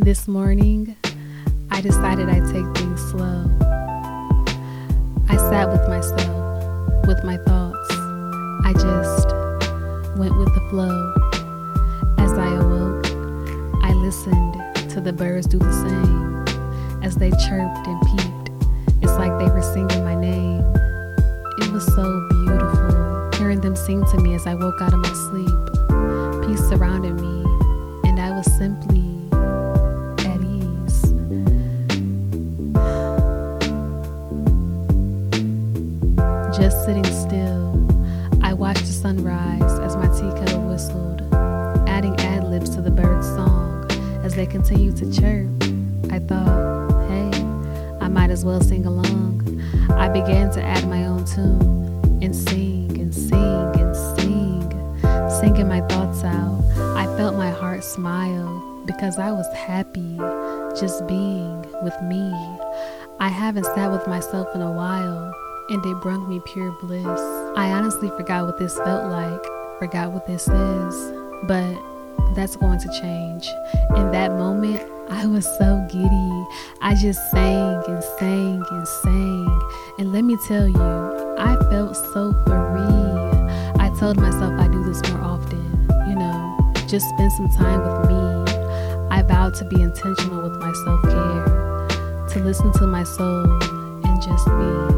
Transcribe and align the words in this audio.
This 0.00 0.28
morning, 0.28 0.94
I 1.72 1.80
decided 1.80 2.28
I'd 2.28 2.46
take 2.52 2.64
things 2.76 3.00
slow. 3.10 3.50
I 5.28 5.36
sat 5.36 5.68
with 5.72 5.88
myself, 5.88 7.04
with 7.08 7.24
my 7.24 7.36
thoughts. 7.38 7.90
I 8.64 8.74
just 8.74 9.26
went 10.16 10.38
with 10.38 10.54
the 10.54 10.64
flow. 10.70 11.12
As 12.16 12.32
I 12.32 12.54
awoke, 12.54 13.06
I 13.82 13.92
listened 13.94 14.54
to 14.88 15.00
the 15.00 15.12
birds 15.12 15.48
do 15.48 15.58
the 15.58 15.72
same. 15.72 17.02
As 17.02 17.16
they 17.16 17.30
chirped 17.30 17.88
and 17.88 18.00
peeped, 18.02 18.50
it's 19.02 19.14
like 19.14 19.36
they 19.40 19.50
were 19.50 19.62
singing 19.62 20.04
my 20.04 20.14
name. 20.14 20.62
It 21.58 21.72
was 21.72 21.84
so 21.84 22.28
beautiful 22.30 23.30
hearing 23.36 23.60
them 23.60 23.74
sing 23.74 24.04
to 24.12 24.20
me 24.20 24.36
as 24.36 24.46
I 24.46 24.54
woke 24.54 24.80
out 24.80 24.94
of 24.94 25.00
my 25.00 25.12
sleep. 25.12 26.46
Peace 26.46 26.68
surrounded 26.68 27.20
me, 27.20 27.37
Just 36.58 36.84
sitting 36.84 37.04
still, 37.04 37.86
I 38.42 38.52
watched 38.52 38.80
the 38.80 38.92
sunrise 38.92 39.78
as 39.78 39.94
my 39.94 40.08
tea 40.08 40.36
kettle 40.40 40.62
whistled, 40.68 41.22
adding 41.88 42.18
ad 42.18 42.42
libs 42.50 42.70
to 42.70 42.80
the 42.80 42.90
bird's 42.90 43.28
song 43.28 43.88
as 44.24 44.34
they 44.34 44.44
continued 44.44 44.96
to 44.96 45.12
chirp. 45.12 45.48
I 46.10 46.18
thought, 46.18 46.90
hey, 47.08 47.30
I 48.00 48.08
might 48.08 48.30
as 48.30 48.44
well 48.44 48.60
sing 48.60 48.86
along. 48.86 49.62
I 49.90 50.08
began 50.08 50.50
to 50.50 50.60
add 50.60 50.88
my 50.88 51.06
own 51.06 51.24
tune 51.26 52.20
and 52.24 52.34
sing 52.34 53.00
and 53.00 53.14
sing 53.14 53.38
and 53.38 53.94
sing, 54.18 54.68
singing 55.40 55.68
my 55.68 55.80
thoughts 55.82 56.24
out. 56.24 56.60
I 56.96 57.04
felt 57.16 57.36
my 57.36 57.50
heart 57.50 57.84
smile 57.84 58.82
because 58.84 59.16
I 59.20 59.30
was 59.30 59.46
happy 59.54 60.16
just 60.76 61.06
being 61.06 61.62
with 61.84 61.94
me. 62.02 62.32
I 63.20 63.28
haven't 63.28 63.64
sat 63.64 63.92
with 63.92 64.08
myself 64.08 64.52
in 64.56 64.60
a 64.60 64.72
while, 64.72 65.32
and 65.70 65.84
it 65.84 66.00
brought 66.00 66.28
me 66.28 66.40
pure 66.40 66.72
bliss. 66.72 67.04
I 67.56 67.70
honestly 67.72 68.08
forgot 68.10 68.46
what 68.46 68.58
this 68.58 68.76
felt 68.76 69.10
like, 69.10 69.44
forgot 69.78 70.12
what 70.12 70.26
this 70.26 70.48
is, 70.48 71.12
but 71.44 71.76
that's 72.34 72.56
going 72.56 72.78
to 72.80 72.88
change. 73.00 73.48
In 73.96 74.10
that 74.12 74.32
moment, 74.32 74.80
I 75.10 75.26
was 75.26 75.44
so 75.58 75.86
giddy. 75.90 76.46
I 76.80 76.94
just 76.94 77.30
sang 77.30 77.82
and 77.86 78.02
sang 78.18 78.64
and 78.70 78.88
sang. 78.88 79.60
And 79.98 80.12
let 80.12 80.22
me 80.22 80.36
tell 80.46 80.68
you, 80.68 80.80
I 81.38 81.56
felt 81.70 81.96
so 81.96 82.32
free. 82.46 83.82
I 83.82 83.90
told 83.98 84.16
myself 84.16 84.58
I 84.60 84.68
do 84.68 84.84
this 84.84 85.02
more 85.10 85.22
often, 85.22 85.88
you 86.08 86.14
know, 86.14 86.72
just 86.86 87.08
spend 87.10 87.32
some 87.32 87.48
time 87.50 87.80
with 87.80 88.10
me. 88.10 89.08
I 89.10 89.22
vowed 89.22 89.54
to 89.56 89.64
be 89.64 89.80
intentional 89.82 90.42
with 90.42 90.58
my 90.60 90.72
self 90.84 91.02
care, 91.02 92.26
to 92.28 92.44
listen 92.44 92.72
to 92.74 92.86
my 92.86 93.04
soul 93.04 93.44
and 94.04 94.22
just 94.22 94.46
be. 94.46 94.97